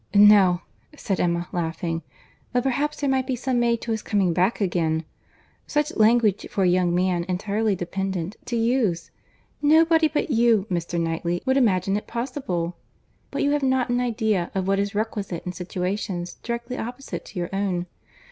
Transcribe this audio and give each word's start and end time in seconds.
"No," 0.15 0.63
said 0.97 1.19
Emma, 1.19 1.47
laughing; 1.51 2.01
"but 2.51 2.63
perhaps 2.63 2.99
there 2.99 3.09
might 3.11 3.27
be 3.27 3.35
some 3.35 3.59
made 3.59 3.81
to 3.81 3.91
his 3.91 4.01
coming 4.01 4.33
back 4.33 4.59
again. 4.59 5.05
Such 5.67 5.95
language 5.95 6.47
for 6.49 6.63
a 6.63 6.67
young 6.67 6.95
man 6.95 7.23
entirely 7.25 7.75
dependent, 7.75 8.35
to 8.45 8.55
use!—Nobody 8.55 10.07
but 10.07 10.31
you, 10.31 10.65
Mr. 10.71 10.99
Knightley, 10.99 11.43
would 11.45 11.55
imagine 11.55 11.97
it 11.97 12.07
possible. 12.07 12.77
But 13.29 13.43
you 13.43 13.51
have 13.51 13.61
not 13.61 13.89
an 13.89 13.99
idea 13.99 14.49
of 14.55 14.67
what 14.67 14.79
is 14.79 14.95
requisite 14.95 15.45
in 15.45 15.51
situations 15.53 16.33
directly 16.41 16.79
opposite 16.79 17.23
to 17.25 17.37
your 17.39 17.51
own. 17.53 17.85